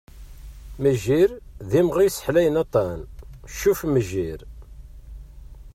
[0.81, 1.29] Mejjir
[1.69, 2.99] d imɣi yesseḥlayen aṭan
[3.51, 4.39] "Ccuf-mejjir".